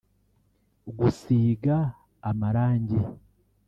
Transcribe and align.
gusiga 0.97 1.75
amarangi 2.29 2.99